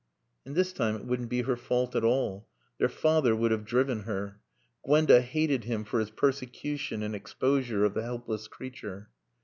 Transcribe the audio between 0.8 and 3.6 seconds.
it wouldn't be her fault at all. Their father would